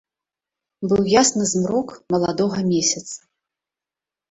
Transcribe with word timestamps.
Быў 0.93 1.03
ясны 1.11 1.43
змрок 1.51 1.93
маладога 2.15 2.59
месяца. 2.73 3.15